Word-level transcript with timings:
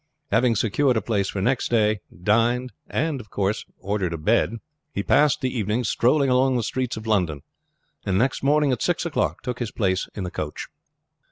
Having 0.31 0.55
secured 0.55 0.97
a 0.97 1.01
place 1.03 1.29
for 1.29 1.41
next 1.43 1.69
day, 1.69 1.99
dined, 2.23 2.73
and 2.89 3.21
ordered 3.77 4.13
a 4.13 4.17
bed, 4.17 4.57
he 4.91 5.03
passed 5.03 5.41
the 5.41 5.55
evening 5.55 5.83
strolling 5.83 6.31
about 6.31 6.55
the 6.55 6.63
streets 6.63 6.97
of 6.97 7.05
London, 7.05 7.43
and 8.03 8.17
next 8.17 8.41
morning 8.41 8.71
at 8.71 8.81
six 8.81 9.05
o'clock 9.05 9.43
took 9.43 9.59
his 9.59 9.69
place 9.69 10.09
on 10.17 10.23
the 10.23 10.31
coach. 10.31 10.69